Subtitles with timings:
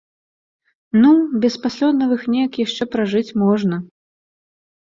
[1.03, 1.11] Ну,
[1.43, 3.75] без паслёнавых неяк яшчэ пражыць можна.